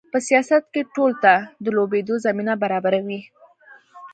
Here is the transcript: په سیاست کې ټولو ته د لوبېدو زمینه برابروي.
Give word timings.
په 0.13 0.17
سیاست 0.27 0.63
کې 0.73 0.81
ټولو 0.95 1.15
ته 1.23 1.33
د 1.63 1.65
لوبېدو 1.75 2.15
زمینه 2.25 2.53
برابروي. 2.63 3.21